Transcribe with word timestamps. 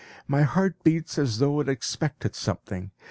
My 0.27 0.41
heart 0.41 0.83
beats 0.83 1.19
as 1.19 1.37
though 1.37 1.59
it 1.59 1.69
expected 1.69 2.33
something. 2.33 2.89